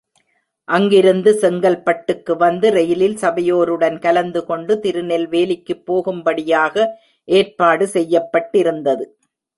அங்கிருந்து 0.67 1.31
செங்கல்பட்டுக்கு 1.41 2.33
வந்து 2.37 2.67
ரெயிலில் 2.69 3.15
சபையோருடன் 3.15 3.99
கலந்துகொண்டு 3.99 4.75
திருநெல்வேலிக்குப் 4.83 5.85
போகும்படியாக 5.85 6.87
ஏற்பாடு 7.27 7.87
செய்யப்பட்டிருந்தது. 7.93 9.05